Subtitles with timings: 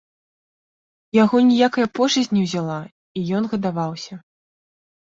[1.17, 2.81] Яго ніякая пошасць не ўзяла,
[3.21, 4.13] і ён гадаваўся.